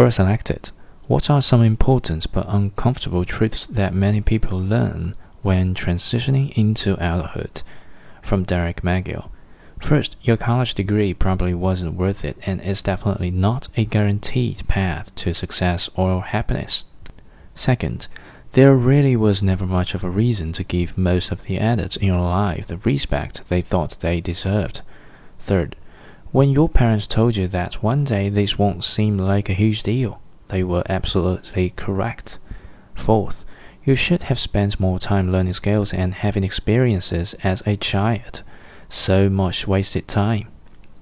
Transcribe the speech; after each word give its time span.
Quora 0.00 0.10
selected. 0.14 0.70
What 1.08 1.28
are 1.28 1.42
some 1.42 1.62
important 1.62 2.32
but 2.32 2.46
uncomfortable 2.48 3.26
truths 3.26 3.66
that 3.66 3.92
many 3.92 4.22
people 4.22 4.58
learn 4.58 5.14
when 5.42 5.74
transitioning 5.74 6.56
into 6.56 6.94
adulthood? 6.94 7.62
From 8.22 8.44
Derek 8.44 8.80
McGill. 8.80 9.28
First, 9.78 10.16
your 10.22 10.38
college 10.38 10.72
degree 10.72 11.12
probably 11.12 11.52
wasn't 11.52 11.98
worth 11.98 12.24
it 12.24 12.38
and 12.46 12.62
is 12.62 12.80
definitely 12.80 13.30
not 13.30 13.68
a 13.76 13.84
guaranteed 13.84 14.66
path 14.68 15.14
to 15.16 15.34
success 15.34 15.90
or 15.94 16.22
happiness. 16.22 16.84
Second, 17.54 18.08
there 18.52 18.74
really 18.74 19.16
was 19.16 19.42
never 19.42 19.66
much 19.66 19.92
of 19.94 20.02
a 20.02 20.08
reason 20.08 20.54
to 20.54 20.64
give 20.64 20.96
most 20.96 21.30
of 21.30 21.42
the 21.42 21.58
adults 21.58 21.98
in 21.98 22.06
your 22.06 22.20
life 22.20 22.68
the 22.68 22.78
respect 22.78 23.44
they 23.50 23.60
thought 23.60 24.00
they 24.00 24.22
deserved. 24.22 24.80
Third, 25.38 25.76
when 26.32 26.50
your 26.50 26.68
parents 26.68 27.06
told 27.06 27.36
you 27.36 27.48
that 27.48 27.82
one 27.82 28.04
day 28.04 28.28
this 28.28 28.58
won't 28.58 28.84
seem 28.84 29.18
like 29.18 29.48
a 29.48 29.54
huge 29.54 29.82
deal, 29.82 30.20
they 30.48 30.62
were 30.62 30.84
absolutely 30.88 31.70
correct. 31.70 32.38
Fourth, 32.94 33.44
you 33.84 33.96
should 33.96 34.24
have 34.24 34.38
spent 34.38 34.78
more 34.78 34.98
time 34.98 35.32
learning 35.32 35.54
skills 35.54 35.92
and 35.92 36.14
having 36.14 36.44
experiences 36.44 37.34
as 37.42 37.62
a 37.66 37.76
child. 37.76 38.42
So 38.88 39.28
much 39.28 39.66
wasted 39.66 40.06
time. 40.06 40.48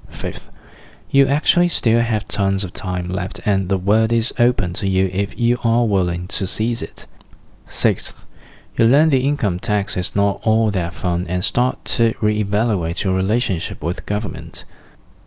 Fifth, 0.09 0.51
you 1.11 1.27
actually 1.27 1.69
still 1.69 2.01
have 2.01 2.29
tons 2.29 2.65
of 2.65 2.73
time 2.73 3.09
left 3.09 3.41
and 3.47 3.69
the 3.69 3.79
world 3.79 4.13
is 4.13 4.33
open 4.39 4.73
to 4.75 4.89
you 4.89 5.11
if 5.13 5.39
you 5.39 5.59
are 5.65 5.87
willing 5.87 6.29
to 6.29 6.47
seize 6.47 6.83
it. 6.83 7.07
Sixth, 7.67 8.27
you 8.77 8.87
learn 8.87 9.09
the 9.09 9.27
income 9.27 9.59
tax 9.59 9.97
is 9.97 10.15
not 10.15 10.41
all 10.45 10.71
that 10.71 10.95
fun 10.95 11.27
and 11.29 11.45
start 11.45 11.85
to 11.85 12.13
reevaluate 12.15 13.05
your 13.05 13.15
relationship 13.15 13.83
with 13.83 14.07
government. 14.07 14.65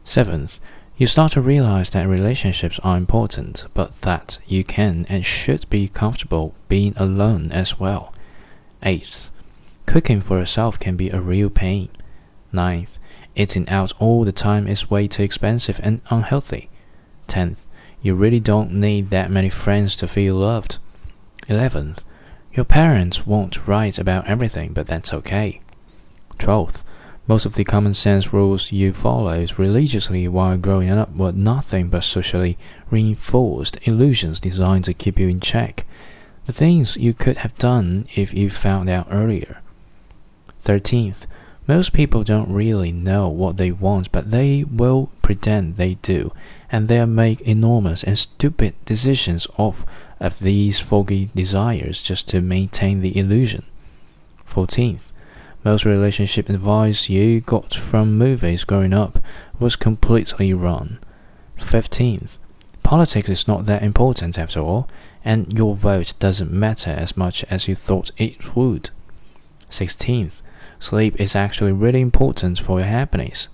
Seventh, 0.05 0.59
you 0.97 1.07
start 1.07 1.31
to 1.31 1.41
realize 1.41 1.89
that 1.91 2.07
relationships 2.07 2.79
are 2.83 2.97
important, 2.97 3.65
but 3.73 4.01
that 4.01 4.37
you 4.45 4.63
can 4.63 5.05
and 5.09 5.25
should 5.25 5.69
be 5.69 5.87
comfortable 5.87 6.53
being 6.67 6.93
alone 6.97 7.51
as 7.51 7.79
well. 7.79 8.13
Eighth, 8.83 9.31
cooking 9.85 10.21
for 10.21 10.37
yourself 10.37 10.79
can 10.79 10.95
be 10.95 11.09
a 11.09 11.19
real 11.19 11.49
pain. 11.49 11.89
Ninth, 12.51 12.99
eating 13.35 13.67
out 13.69 13.93
all 13.99 14.23
the 14.23 14.31
time 14.31 14.67
is 14.67 14.89
way 14.89 15.07
too 15.07 15.23
expensive 15.23 15.79
and 15.81 16.01
unhealthy. 16.09 16.69
Tenth, 17.27 17.65
you 18.01 18.13
really 18.13 18.39
don't 18.39 18.71
need 18.71 19.09
that 19.09 19.31
many 19.31 19.49
friends 19.49 19.95
to 19.97 20.07
feel 20.07 20.35
loved. 20.35 20.77
Eleventh, 21.47 22.03
your 22.53 22.65
parents 22.65 23.25
won't 23.25 23.67
write 23.67 23.97
about 23.97 24.27
everything, 24.27 24.73
but 24.73 24.87
that's 24.87 25.13
okay. 25.13 25.61
Twelfth, 26.37 26.83
most 27.27 27.45
of 27.45 27.55
the 27.55 27.63
common 27.63 27.93
sense 27.93 28.33
rules 28.33 28.71
you 28.71 28.93
followed 28.93 29.57
religiously 29.59 30.27
while 30.27 30.57
growing 30.57 30.89
up 30.89 31.15
were 31.15 31.31
nothing 31.31 31.89
but 31.89 32.03
socially 32.03 32.57
reinforced 32.89 33.77
illusions 33.83 34.39
designed 34.39 34.83
to 34.85 34.93
keep 34.93 35.19
you 35.19 35.29
in 35.29 35.39
check. 35.39 35.85
The 36.45 36.53
things 36.53 36.97
you 36.97 37.13
could 37.13 37.37
have 37.37 37.57
done 37.57 38.07
if 38.15 38.33
you 38.33 38.49
found 38.49 38.89
out 38.89 39.07
earlier. 39.11 39.61
13th, 40.63 41.25
most 41.67 41.93
people 41.93 42.23
don't 42.23 42.51
really 42.51 42.91
know 42.91 43.29
what 43.29 43.57
they 43.57 43.71
want, 43.71 44.11
but 44.11 44.31
they 44.31 44.63
will 44.63 45.11
pretend 45.21 45.75
they 45.75 45.93
do, 45.95 46.33
and 46.71 46.87
they'll 46.87 47.05
make 47.05 47.41
enormous 47.41 48.03
and 48.03 48.17
stupid 48.17 48.73
decisions 48.83 49.47
off 49.57 49.85
of 50.19 50.39
these 50.39 50.79
foggy 50.79 51.29
desires 51.35 52.01
just 52.01 52.27
to 52.29 52.41
maintain 52.41 53.01
the 53.01 53.17
illusion. 53.17 53.63
14th, 54.49 55.10
most 55.63 55.85
relationship 55.85 56.49
advice 56.49 57.09
you 57.09 57.41
got 57.41 57.73
from 57.73 58.17
movies 58.17 58.63
growing 58.63 58.93
up 58.93 59.19
was 59.59 59.75
completely 59.75 60.53
wrong. 60.53 60.97
15th, 61.57 62.39
politics 62.83 63.29
is 63.29 63.47
not 63.47 63.65
that 63.65 63.83
important 63.83 64.37
after 64.39 64.59
all, 64.59 64.89
and 65.23 65.53
your 65.53 65.75
vote 65.75 66.13
doesn't 66.19 66.51
matter 66.51 66.89
as 66.89 67.15
much 67.15 67.43
as 67.45 67.67
you 67.67 67.75
thought 67.75 68.11
it 68.17 68.55
would. 68.55 68.89
16th, 69.69 70.41
Sleep 70.81 71.19
is 71.21 71.35
actually 71.35 71.71
really 71.71 72.01
important 72.01 72.57
for 72.59 72.79
your 72.79 72.87
happiness. 72.87 73.49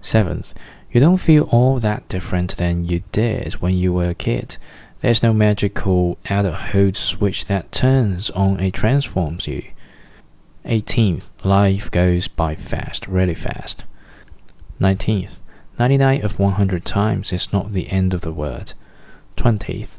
Seventh, 0.00 0.54
you 0.90 1.00
don't 1.00 1.18
feel 1.18 1.44
all 1.52 1.78
that 1.80 2.08
different 2.08 2.56
than 2.56 2.86
you 2.86 3.02
did 3.12 3.54
when 3.54 3.74
you 3.74 3.92
were 3.92 4.08
a 4.08 4.14
kid. 4.14 4.56
There's 5.00 5.22
no 5.22 5.34
magical 5.34 6.16
adulthood 6.30 6.96
switch 6.96 7.44
that 7.44 7.72
turns 7.72 8.30
on 8.30 8.58
and 8.58 8.72
transforms 8.72 9.46
you. 9.46 9.64
18th, 10.66 11.28
life 11.44 11.90
goes 11.90 12.28
by 12.28 12.54
fast, 12.54 13.06
really 13.06 13.34
fast. 13.34 13.84
19th, 14.80 15.40
99 15.78 16.24
of 16.24 16.38
100 16.38 16.84
times 16.84 17.32
is 17.32 17.52
not 17.52 17.72
the 17.72 17.88
end 17.88 18.12
of 18.12 18.20
the 18.20 18.32
world. 18.32 18.74
20th, 19.36 19.98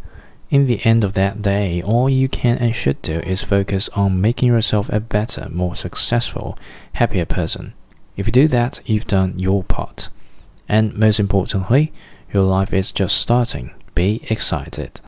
in 0.50 0.66
the 0.66 0.79
end 0.85 1.03
of 1.03 1.13
that 1.13 1.41
day, 1.41 1.81
all 1.81 2.09
you 2.09 2.29
can 2.29 2.57
and 2.57 2.75
should 2.75 3.01
do 3.01 3.19
is 3.19 3.44
focus 3.44 3.89
on 3.89 4.22
making 4.22 4.47
yourself 4.47 4.88
a 4.89 5.00
better, 5.00 5.50
more 5.50 5.75
successful, 5.75 6.57
happier 6.94 7.25
person. 7.25 7.73
If 8.16 8.27
you 8.27 8.31
do 8.31 8.47
that, 8.47 8.79
you've 8.85 9.07
done 9.07 9.38
your 9.38 9.63
part. 9.63 10.09
And 10.69 10.95
most 10.95 11.19
importantly, 11.19 11.91
your 12.33 12.44
life 12.44 12.73
is 12.73 12.91
just 12.91 13.17
starting. 13.17 13.72
Be 13.94 14.22
excited. 14.29 15.01